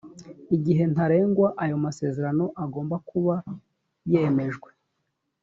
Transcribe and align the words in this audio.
igihe 0.55 0.83
ntarengwa 0.93 1.47
ayo 1.63 1.75
masezerano 1.85 2.45
agomba 2.63 2.95
kuba 3.09 3.35
yemejwe 4.11 4.69